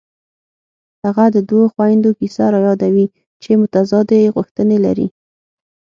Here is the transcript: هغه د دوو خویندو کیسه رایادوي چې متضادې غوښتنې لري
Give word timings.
هغه 1.03 1.25
د 1.35 1.37
دوو 1.49 1.65
خویندو 1.73 2.09
کیسه 2.19 2.43
رایادوي 2.55 3.05
چې 3.43 3.51
متضادې 3.61 4.31
غوښتنې 4.35 4.77
لري 4.85 5.07